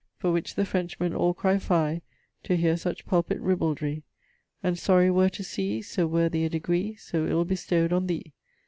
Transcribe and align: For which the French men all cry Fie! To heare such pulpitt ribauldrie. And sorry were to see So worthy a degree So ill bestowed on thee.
For 0.17 0.31
which 0.31 0.55
the 0.55 0.65
French 0.65 0.99
men 0.99 1.13
all 1.13 1.35
cry 1.35 1.59
Fie! 1.59 2.01
To 2.45 2.57
heare 2.57 2.75
such 2.75 3.05
pulpitt 3.05 3.39
ribauldrie. 3.39 4.01
And 4.63 4.75
sorry 4.79 5.11
were 5.11 5.29
to 5.29 5.43
see 5.43 5.83
So 5.83 6.07
worthy 6.07 6.43
a 6.43 6.49
degree 6.49 6.95
So 6.95 7.27
ill 7.27 7.45
bestowed 7.45 7.93
on 7.93 8.07
thee. 8.07 8.33